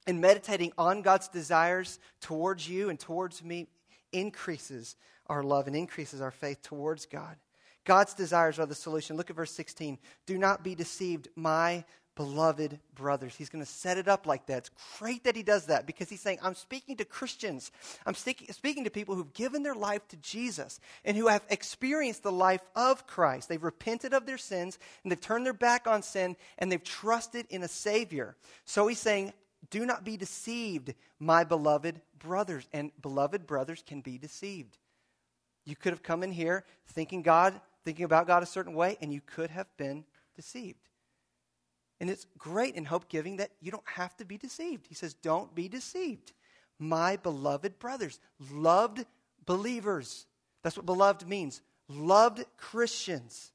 [0.05, 3.69] And meditating on God's desires towards you and towards me
[4.11, 7.37] increases our love and increases our faith towards God.
[7.85, 9.15] God's desires are the solution.
[9.15, 9.97] Look at verse 16.
[10.25, 11.85] Do not be deceived, my
[12.21, 13.35] beloved brothers.
[13.35, 14.59] He's going to set it up like that.
[14.59, 14.69] It's
[14.99, 17.71] great that he does that because he's saying, I'm speaking to Christians.
[18.05, 22.31] I'm speaking to people who've given their life to Jesus and who have experienced the
[22.31, 23.49] life of Christ.
[23.49, 27.47] They've repented of their sins and they've turned their back on sin and they've trusted
[27.49, 28.35] in a Savior.
[28.65, 29.33] So he's saying,
[29.71, 32.67] do not be deceived, my beloved brothers.
[32.71, 34.77] And beloved brothers can be deceived.
[35.65, 39.11] You could have come in here thinking God thinking about God a certain way, and
[39.11, 40.05] you could have been
[40.35, 40.87] deceived.
[42.01, 44.87] And it's great in hope giving that you don't have to be deceived.
[44.87, 46.33] He says, Don't be deceived.
[46.79, 48.19] My beloved brothers,
[48.51, 49.05] loved
[49.45, 50.25] believers.
[50.63, 51.61] That's what beloved means.
[51.87, 53.51] Loved Christians.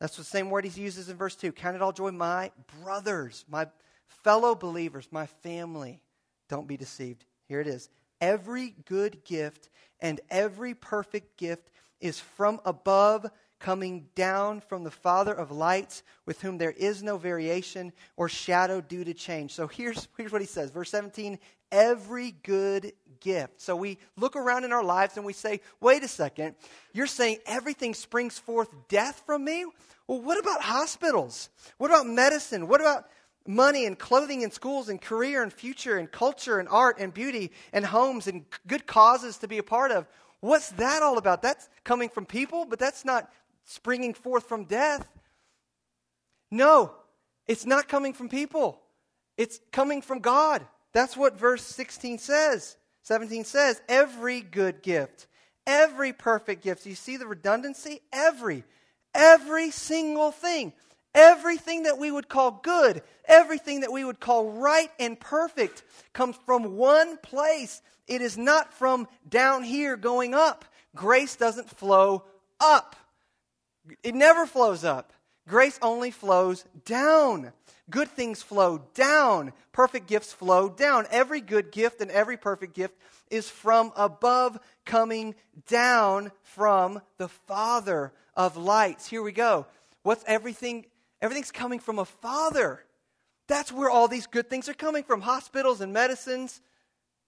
[0.00, 1.52] That's the same word he uses in verse 2.
[1.52, 2.50] Count it all joy, my
[2.82, 3.68] brothers, my
[4.08, 6.02] fellow believers, my family.
[6.48, 7.24] Don't be deceived.
[7.46, 7.90] Here it is.
[8.20, 9.70] Every good gift
[10.00, 11.70] and every perfect gift
[12.00, 13.26] is from above
[13.58, 18.80] coming down from the Father of lights, with whom there is no variation or shadow
[18.80, 19.52] due to change.
[19.52, 20.70] So here's, here's what he says.
[20.70, 21.38] Verse 17
[21.70, 23.60] every good gift.
[23.60, 26.54] So we look around in our lives and we say, wait a second,
[26.92, 29.66] you're saying everything springs forth death from me?
[30.06, 31.50] Well, what about hospitals?
[31.76, 32.68] What about medicine?
[32.68, 33.06] What about
[33.46, 37.50] money and clothing and schools and career and future and culture and art and beauty
[37.72, 40.06] and homes and good causes to be a part of?
[40.40, 41.42] What's that all about?
[41.42, 43.30] That's coming from people, but that's not
[43.68, 45.06] springing forth from death.
[46.50, 46.92] No,
[47.46, 48.80] it's not coming from people.
[49.36, 50.66] It's coming from God.
[50.92, 52.76] That's what verse 16 says.
[53.02, 55.26] 17 says, every good gift,
[55.66, 56.86] every perfect gift.
[56.86, 58.00] You see the redundancy?
[58.10, 58.64] Every,
[59.14, 60.72] every single thing,
[61.14, 65.82] everything that we would call good, everything that we would call right and perfect
[66.14, 67.82] comes from one place.
[68.06, 70.64] It is not from down here going up.
[70.94, 72.24] Grace doesn't flow
[72.60, 72.96] up.
[74.02, 75.12] It never flows up.
[75.48, 77.52] Grace only flows down.
[77.90, 79.52] Good things flow down.
[79.72, 81.06] Perfect gifts flow down.
[81.10, 82.94] Every good gift and every perfect gift
[83.30, 85.34] is from above, coming
[85.66, 89.06] down from the Father of lights.
[89.06, 89.66] Here we go.
[90.02, 90.86] What's everything?
[91.22, 92.84] Everything's coming from a Father.
[93.48, 95.22] That's where all these good things are coming from.
[95.22, 96.60] Hospitals and medicines.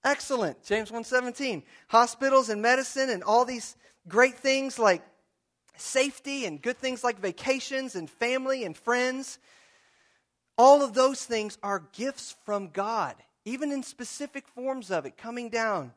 [0.05, 0.63] Excellent.
[0.63, 1.63] James 1:17.
[1.89, 3.77] Hospitals and medicine and all these
[4.09, 5.03] great things like
[5.77, 9.39] safety and good things like vacations and family and friends.
[10.59, 13.15] All of those things are gifts from God,
[13.45, 15.93] even in specific forms of it, coming down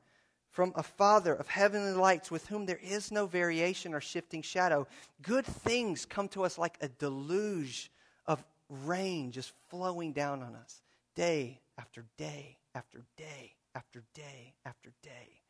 [0.51, 4.88] from a Father of heavenly lights with whom there is no variation or shifting shadow.
[5.21, 7.91] Good things come to us like a deluge
[8.28, 10.82] of rain just flowing down on us
[11.15, 15.43] day after day after day after day after day.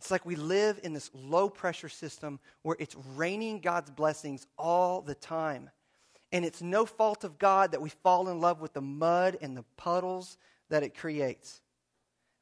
[0.00, 5.02] It's like we live in this low pressure system where it's raining God's blessings all
[5.02, 5.68] the time.
[6.32, 9.54] And it's no fault of God that we fall in love with the mud and
[9.54, 10.38] the puddles
[10.70, 11.60] that it creates.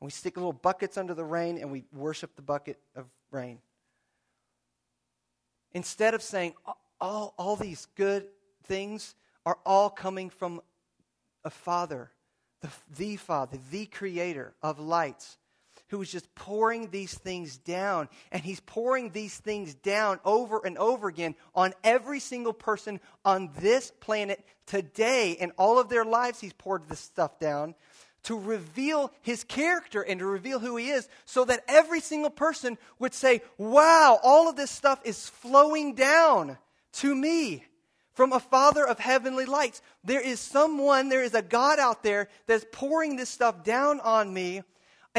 [0.00, 3.58] And we stick little buckets under the rain and we worship the bucket of rain.
[5.72, 6.54] Instead of saying,
[7.00, 8.28] all, all these good
[8.66, 10.60] things are all coming from
[11.42, 12.12] a Father,
[12.60, 15.38] the, the Father, the Creator of lights
[15.88, 18.08] who is just pouring these things down.
[18.30, 23.50] And he's pouring these things down over and over again on every single person on
[23.58, 25.32] this planet today.
[25.32, 27.74] In all of their lives, he's poured this stuff down
[28.24, 32.76] to reveal his character and to reveal who he is so that every single person
[32.98, 36.58] would say, Wow, all of this stuff is flowing down
[36.94, 37.64] to me
[38.12, 39.80] from a Father of heavenly lights.
[40.02, 44.34] There is someone, there is a God out there that's pouring this stuff down on
[44.34, 44.62] me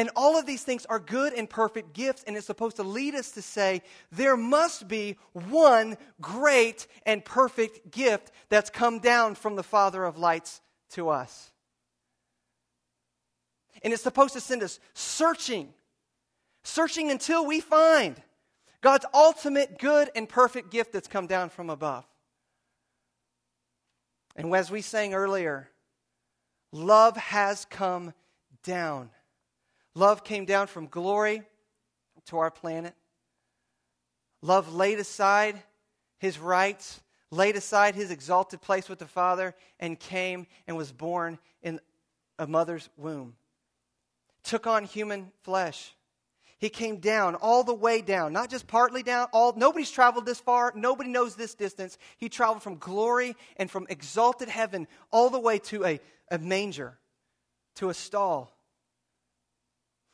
[0.00, 3.14] and all of these things are good and perfect gifts, and it's supposed to lead
[3.14, 9.56] us to say there must be one great and perfect gift that's come down from
[9.56, 11.50] the Father of lights to us.
[13.82, 15.68] And it's supposed to send us searching,
[16.64, 18.16] searching until we find
[18.80, 22.06] God's ultimate good and perfect gift that's come down from above.
[24.34, 25.68] And as we sang earlier,
[26.72, 28.14] love has come
[28.64, 29.10] down.
[29.94, 31.42] Love came down from glory
[32.26, 32.94] to our planet.
[34.42, 35.60] Love laid aside
[36.18, 41.38] his rights, laid aside his exalted place with the Father, and came and was born
[41.62, 41.80] in
[42.38, 43.34] a mother's womb.
[44.44, 45.94] Took on human flesh.
[46.58, 49.28] He came down, all the way down, not just partly down.
[49.32, 50.72] All nobody's traveled this far.
[50.74, 51.98] Nobody knows this distance.
[52.18, 56.98] He traveled from glory and from exalted heaven all the way to a, a manger,
[57.76, 58.59] to a stall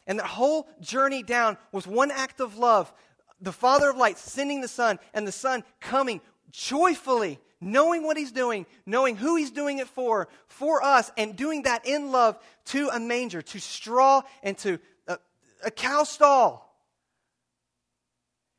[0.06, 2.92] and that whole journey down was one act of love.
[3.40, 8.32] The Father of light sending the Son, and the Son coming joyfully, knowing what He's
[8.32, 12.88] doing, knowing who He's doing it for, for us, and doing that in love to
[12.88, 15.18] a manger, to straw, and to a,
[15.64, 16.62] a cow stall.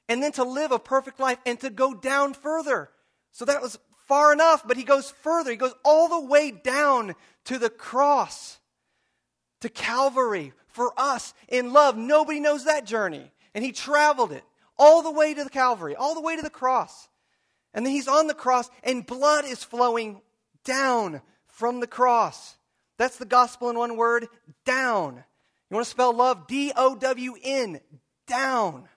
[0.10, 2.89] And then to live a perfect life and to go down further.
[3.32, 3.78] So that was
[4.08, 5.52] far enough, but He goes further.
[5.52, 8.60] He goes all the way down to the cross,
[9.62, 11.97] to Calvary, for us in love.
[11.97, 13.32] Nobody knows that journey.
[13.53, 14.43] And he traveled it
[14.78, 17.09] all the way to the Calvary, all the way to the cross
[17.73, 20.21] And then he's on the cross, and blood is flowing
[20.63, 22.57] down from the cross.
[22.97, 24.28] That's the gospel in one word
[24.65, 25.23] down.
[25.69, 26.47] You want to spell love?
[26.47, 27.80] D O W N,
[28.25, 28.88] down.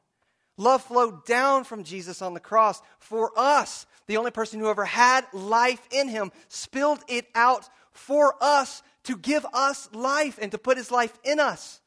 [0.57, 3.87] Love flowed down from Jesus on the cross for us.
[4.07, 9.17] The only person who ever had life in him spilled it out for us to
[9.17, 11.81] give us life and to put his life in us.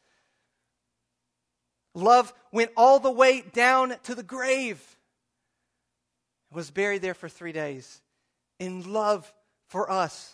[1.93, 4.81] Love went all the way down to the grave,
[6.51, 8.01] was buried there for three days
[8.59, 9.31] in love
[9.67, 10.33] for us.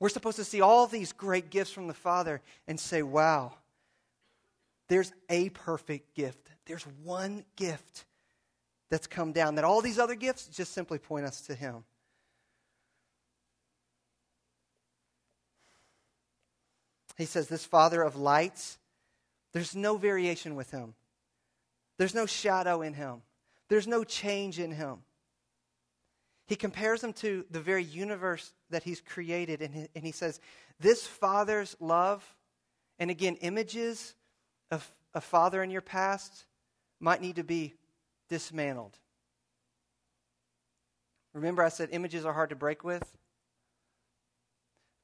[0.00, 3.52] We're supposed to see all these great gifts from the Father and say, wow,
[4.88, 6.48] there's a perfect gift.
[6.66, 8.04] There's one gift
[8.90, 11.84] that's come down, that all these other gifts just simply point us to Him.
[17.16, 18.78] He says, This Father of lights,
[19.52, 20.94] there's no variation with Him,
[21.98, 23.22] there's no shadow in Him,
[23.68, 24.98] there's no change in Him.
[26.46, 30.40] He compares him to the very universe that he's created, and he, and he says,
[30.80, 32.22] This Father's love,
[32.98, 34.14] and again, images
[34.70, 36.44] of a father in your past
[37.00, 37.74] might need to be
[38.28, 38.98] dismantled.
[41.32, 43.16] Remember, I said images are hard to break with?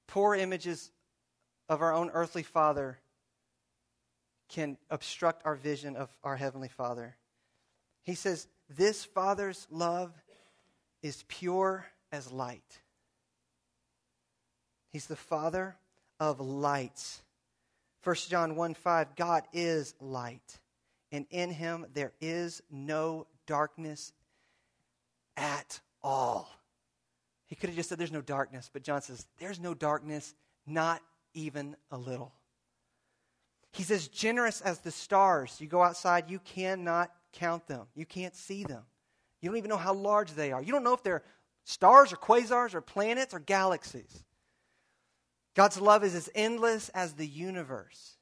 [0.06, 0.90] Poor images
[1.68, 2.98] of our own earthly father
[4.48, 7.16] can obstruct our vision of our heavenly father.
[8.02, 10.12] He says, This father's love
[11.02, 12.80] is pure as light.
[14.90, 15.76] He's the Father
[16.18, 17.22] of lights.
[18.04, 20.58] 1 John 1 5, God is light,
[21.12, 24.12] and in him there is no darkness
[25.36, 26.50] at all.
[27.46, 30.34] He could have just said there's no darkness, but John says there's no darkness,
[30.66, 31.02] not
[31.38, 32.32] even a little.
[33.72, 35.56] He's as generous as the stars.
[35.60, 38.82] You go outside, you cannot count them, you can't see them.
[39.40, 40.60] You don't even know how large they are.
[40.60, 41.22] You don't know if they're
[41.64, 44.24] stars or quasars or planets or galaxies.
[45.54, 48.16] God's love is as endless as the universe.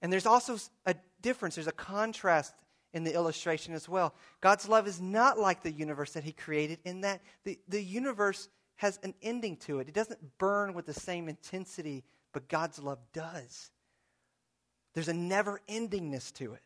[0.00, 2.54] And there's also a difference, there's a contrast
[2.94, 4.14] in the illustration as well.
[4.40, 8.48] God's love is not like the universe that He created, in that the, the universe
[8.76, 9.88] has an ending to it.
[9.88, 13.70] It doesn't burn with the same intensity, but God's love does.
[14.94, 16.60] There's a never endingness to it.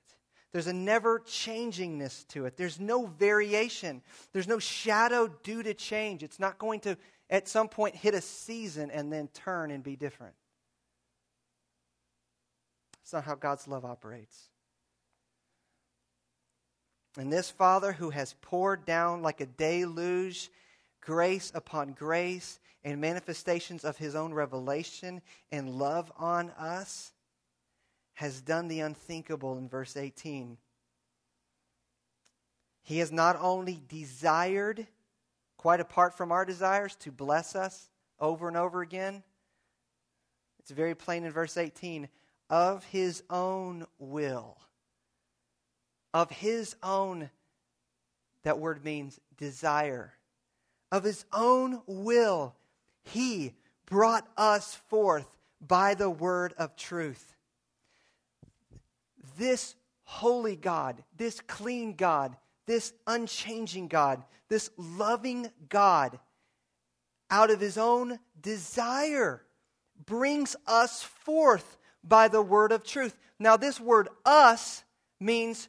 [0.53, 2.57] There's a never changingness to it.
[2.57, 4.03] There's no variation.
[4.33, 6.23] There's no shadow due to change.
[6.23, 6.97] It's not going to,
[7.29, 10.35] at some point, hit a season and then turn and be different.
[13.03, 14.49] It's not how God's love operates.
[17.19, 20.51] And this Father who has poured down like a deluge
[21.09, 27.15] grace upon grace and manifestations of his own revelation and love on us
[28.13, 30.59] has done the unthinkable in verse 18.
[32.83, 34.87] He has not only desired,
[35.57, 37.89] quite apart from our desires, to bless us
[38.21, 39.23] over and over again.
[40.59, 42.07] It's very plain in verse 18
[42.51, 44.59] of his own will.
[46.13, 47.31] Of his own,
[48.43, 50.13] that word means desire.
[50.91, 52.55] Of his own will,
[53.03, 53.55] he
[53.87, 55.29] brought us forth
[55.61, 57.37] by the word of truth
[59.39, 59.75] this
[60.05, 62.37] holy God, this clean God,
[62.67, 66.19] this unchanging God, this loving God,
[67.31, 69.43] out of his own desire,
[70.05, 73.17] brings us forth by the word of truth.
[73.39, 74.83] Now, this word us
[75.21, 75.69] means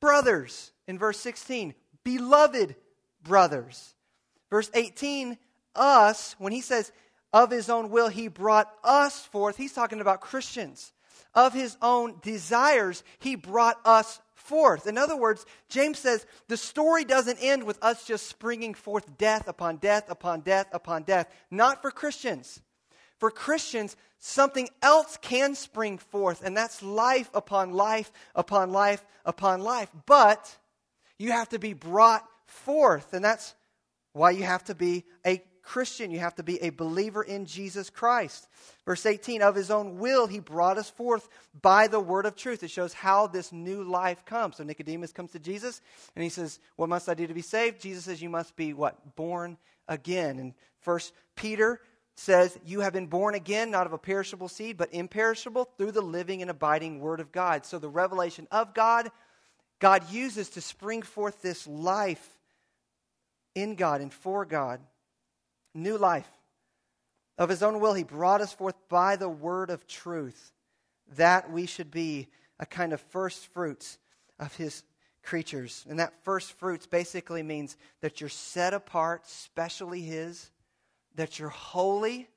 [0.00, 2.74] brothers in verse 16, beloved
[3.22, 3.93] brothers.
[4.50, 5.38] Verse 18,
[5.74, 6.92] us, when he says,
[7.32, 10.92] of his own will, he brought us forth, he's talking about Christians
[11.34, 14.86] of his own desires, he brought us forth.
[14.86, 19.48] In other words, James says the story doesn't end with us just springing forth death
[19.48, 21.28] upon death upon death upon death.
[21.50, 22.60] Not for Christians.
[23.18, 29.60] For Christians, something else can spring forth, and that's life upon life upon life upon
[29.60, 29.90] life.
[30.06, 30.56] But
[31.18, 33.54] you have to be brought forth, and that's
[34.14, 36.10] why you have to be a Christian.
[36.10, 38.48] You have to be a believer in Jesus Christ.
[38.84, 41.28] Verse 18, of his own will, he brought us forth
[41.60, 42.62] by the word of truth.
[42.62, 44.56] It shows how this new life comes.
[44.56, 45.80] So Nicodemus comes to Jesus
[46.14, 47.80] and he says, What must I do to be saved?
[47.80, 49.16] Jesus says, You must be what?
[49.16, 49.56] Born
[49.88, 50.38] again.
[50.38, 51.80] And first Peter
[52.14, 56.02] says, You have been born again, not of a perishable seed, but imperishable through the
[56.02, 57.64] living and abiding word of God.
[57.64, 59.10] So the revelation of God,
[59.80, 62.33] God uses to spring forth this life
[63.54, 64.80] in God and for God
[65.74, 66.28] new life.
[67.36, 70.52] Of his own will, he brought us forth by the word of truth,
[71.16, 72.28] that we should be
[72.60, 73.98] a kind of first fruits
[74.38, 74.84] of his
[75.24, 75.84] creatures.
[75.88, 80.50] And that first fruits basically means that you're set apart, specially His,
[81.16, 82.28] that you're holy,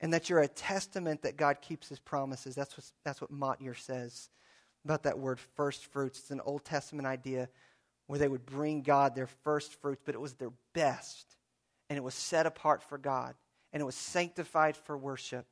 [0.00, 2.54] and that you're a testament that God keeps His promises.
[2.54, 4.30] That's what, that's what Motyer says
[4.84, 6.18] about that word first fruits.
[6.20, 7.48] It's an Old Testament idea
[8.08, 11.36] where they would bring God their first fruits, but it was their best,
[11.88, 13.36] and it was set apart for God,
[13.72, 15.46] and it was sanctified for worship.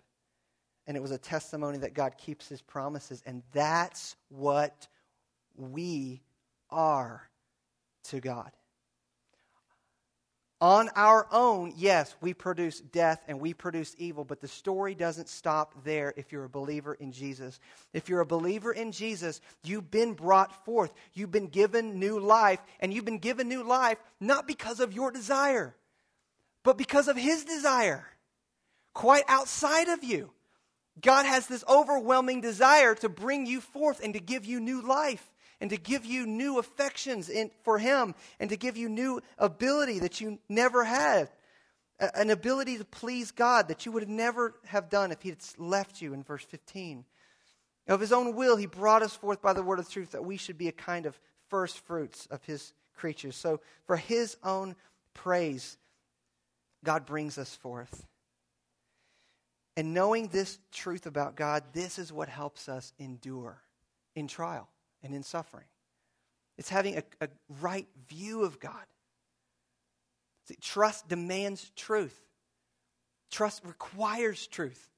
[0.89, 3.21] And it was a testimony that God keeps his promises.
[3.27, 4.87] And that's what
[5.57, 6.23] we
[6.71, 7.29] are
[8.05, 8.53] to God.
[10.61, 15.29] On our own, yes, we produce death and we produce evil, but the story doesn't
[15.29, 17.61] stop there if you're a believer in Jesus.
[17.93, 20.95] If you're a believer in Jesus, you've been brought forth.
[21.13, 25.11] You've been given new life, and you've been given new life not because of your
[25.11, 25.77] desire,
[26.63, 28.07] but because of His desire,
[28.95, 30.31] quite outside of you.
[30.99, 35.31] God has this overwhelming desire to bring you forth and to give you new life
[35.61, 40.01] and to give you new affections in, for Him and to give you new ability
[40.01, 41.31] that you never had.
[41.99, 45.39] An ability to please God that you would have never have done if He had
[45.57, 47.05] left you in verse 15.
[47.89, 50.37] Of His own will, He brought us forth by the word of truth that we
[50.37, 53.37] should be a kind of first fruits of His creatures.
[53.37, 54.77] So, for His own
[55.15, 55.79] praise,
[56.85, 58.07] God brings us forth.
[59.75, 63.63] And knowing this truth about God, this is what helps us endure
[64.15, 64.69] in trial
[65.07, 65.65] and in suffering.
[66.59, 67.29] It's having a, a
[67.61, 68.85] right view of God.
[70.49, 72.19] See, trust demands truth,
[73.31, 74.91] trust requires truth.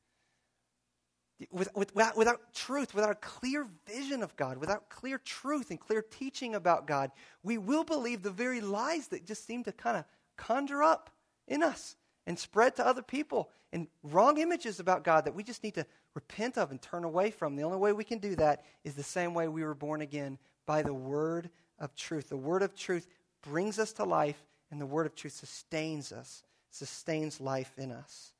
[1.53, 5.79] With, with, without, without truth, without a clear vision of God, without clear truth and
[5.79, 7.13] clear teaching about God,
[7.45, 10.05] we will believe the very lies that just seem to kind of
[10.37, 11.11] conjure up
[11.47, 11.95] in us
[12.27, 15.87] and spread to other people and wrong images about God that we just need to
[16.15, 17.57] repent of and turn away from.
[17.57, 20.39] The only way we can do that is the same way we were born again
[20.67, 22.29] by the word of truth.
[22.29, 23.07] The word of truth
[23.43, 28.33] brings us to life, and the word of truth sustains us, sustains life in us.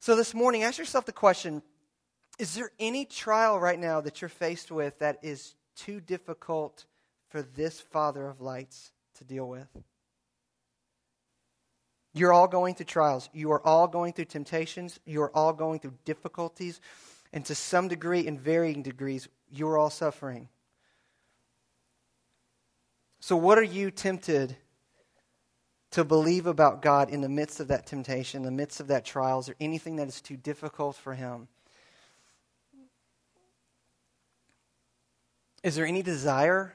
[0.00, 1.62] So this morning, ask yourself the question
[2.38, 6.86] Is there any trial right now that you're faced with that is too difficult
[7.28, 9.68] for this Father of lights to deal with?
[12.12, 13.28] You're all going through trials.
[13.32, 14.98] You are all going through temptations.
[15.04, 16.80] You are all going through difficulties.
[17.32, 20.48] And to some degree, in varying degrees, you are all suffering.
[23.20, 24.56] So, what are you tempted
[25.92, 29.04] to believe about God in the midst of that temptation, in the midst of that
[29.04, 29.38] trial?
[29.38, 31.46] Is there anything that is too difficult for Him?
[35.62, 36.74] Is there any desire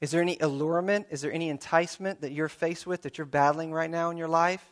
[0.00, 1.08] is there any allurement?
[1.10, 4.28] Is there any enticement that you're faced with, that you're battling right now in your
[4.28, 4.64] life?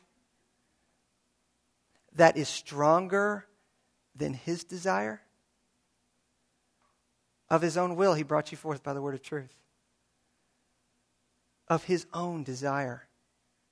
[2.14, 3.44] That is stronger
[4.16, 5.20] than his desire?
[7.50, 9.54] Of his own will, he brought you forth by the word of truth.
[11.68, 13.08] Of his own desire,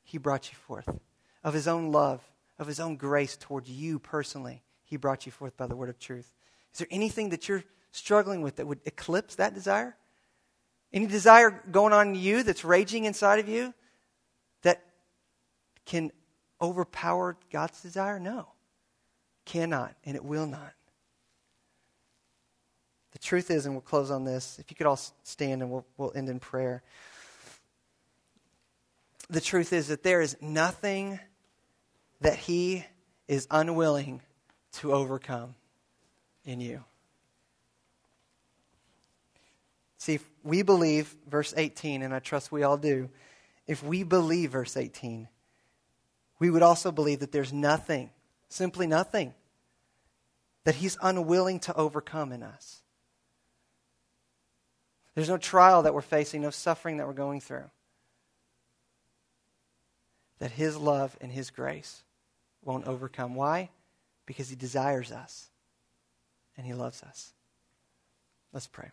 [0.02, 0.88] he brought you forth.
[1.42, 2.22] Of his own love,
[2.58, 5.98] of his own grace towards you personally, he brought you forth by the word of
[5.98, 6.34] truth.
[6.72, 9.96] Is there anything that you're struggling with that would eclipse that desire?
[10.96, 13.74] Any desire going on in you that's raging inside of you
[14.62, 14.82] that
[15.84, 16.10] can
[16.58, 18.18] overpower God's desire?
[18.18, 18.48] No.
[19.44, 20.72] Cannot, and it will not.
[23.12, 25.84] The truth is, and we'll close on this, if you could all stand and we'll,
[25.98, 26.82] we'll end in prayer.
[29.28, 31.20] The truth is that there is nothing
[32.22, 32.86] that He
[33.28, 34.22] is unwilling
[34.76, 35.56] to overcome
[36.46, 36.84] in you.
[40.06, 43.10] See, if we believe verse 18, and I trust we all do,
[43.66, 45.26] if we believe verse 18,
[46.38, 48.10] we would also believe that there's nothing,
[48.48, 49.34] simply nothing,
[50.62, 52.82] that He's unwilling to overcome in us.
[55.16, 57.68] There's no trial that we're facing, no suffering that we're going through.
[60.38, 62.04] That His love and His grace
[62.64, 63.34] won't overcome.
[63.34, 63.70] Why?
[64.24, 65.50] Because He desires us
[66.56, 67.32] and He loves us.
[68.52, 68.92] Let's pray.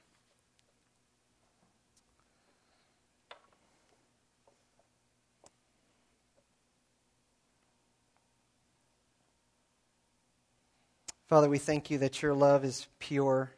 [11.28, 13.52] Father, we thank you that your love is pure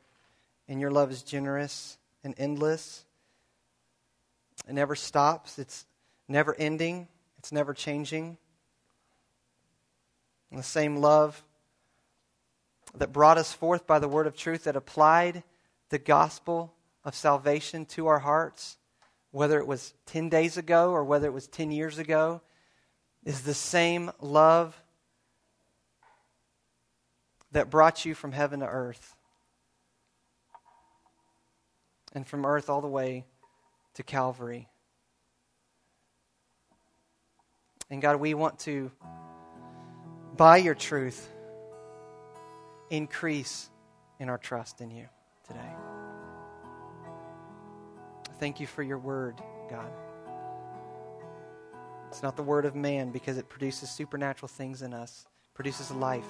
[0.68, 3.05] and your love is generous and endless.
[4.68, 5.86] It never stops, it's
[6.28, 7.07] never ending,
[7.39, 8.38] it's never changing.
[10.51, 11.43] And the same love
[12.95, 15.43] that brought us forth by the word of truth, that applied
[15.89, 18.78] the gospel of salvation to our hearts,
[19.32, 22.41] whether it was 10 days ago or whether it was 10 years ago,
[23.24, 24.80] is the same love
[27.55, 29.15] that brought you from heaven to earth.
[32.15, 33.25] and from earth all the way
[33.93, 34.67] to Calvary.
[37.91, 38.89] And God, we want to,
[40.35, 41.29] by your truth,
[42.89, 43.69] increase
[44.19, 45.07] in our trust in you
[45.45, 45.59] today.
[48.39, 49.35] Thank you for your word,
[49.69, 49.91] God.
[52.07, 56.25] It's not the word of man because it produces supernatural things in us, produces life.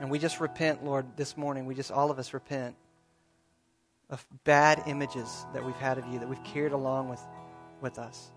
[0.00, 1.66] And we just repent, Lord, this morning.
[1.66, 2.74] We just, all of us, repent
[4.08, 7.20] of bad images that we've had of you, that we've carried along with,
[7.82, 8.32] with us.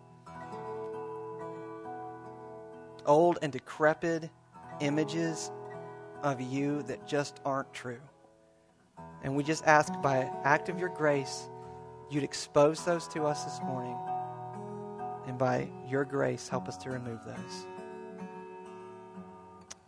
[3.05, 4.30] Old and decrepit
[4.82, 5.51] images
[6.22, 8.01] of you that just aren't true.
[9.24, 11.47] And we just ask by act of your grace,
[12.09, 13.97] you'd expose those to us this morning.
[15.28, 17.68] And by your grace, help us to remove those.